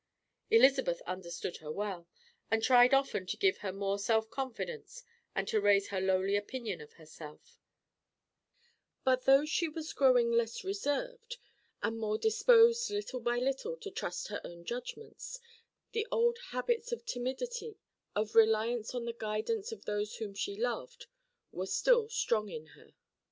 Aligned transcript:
Elizabeth 0.49 0.99
understood 1.01 1.57
her 1.57 1.71
well, 1.71 2.07
and 2.49 2.63
tried 2.63 2.91
often 2.91 3.27
to 3.27 3.37
give 3.37 3.59
her 3.59 3.71
more 3.71 3.99
self 3.99 4.31
confidence 4.31 5.03
and 5.35 5.47
to 5.47 5.61
raise 5.61 5.89
her 5.89 6.01
lowly 6.01 6.35
opinion 6.35 6.81
of 6.81 6.93
herself; 6.93 7.59
but 9.03 9.25
though 9.25 9.45
she 9.45 9.69
was 9.69 9.93
growing 9.93 10.31
less 10.31 10.63
reserved, 10.63 11.37
and 11.83 11.99
more 11.99 12.17
disposed 12.17 12.89
little 12.89 13.19
by 13.19 13.37
little 13.37 13.77
to 13.77 13.91
trust 13.91 14.29
her 14.29 14.41
own 14.43 14.65
judgments, 14.65 15.39
the 15.91 16.07
old 16.11 16.39
habits 16.49 16.91
of 16.91 17.05
timidity, 17.05 17.77
of 18.15 18.33
reliance 18.33 18.95
on 18.95 19.05
the 19.05 19.13
guidance 19.13 19.71
of 19.71 19.85
those 19.85 20.15
whom 20.15 20.33
she 20.33 20.55
loved, 20.57 21.05
were 21.51 21.67
still 21.67 22.09
strong 22.09 22.49
in 22.49 22.65
her. 22.73 22.95